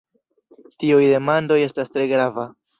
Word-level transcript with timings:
Tioj 0.85 1.03
demandoj 1.11 1.61
estas 1.69 1.95
tre 1.97 2.11
grava! 2.17 2.51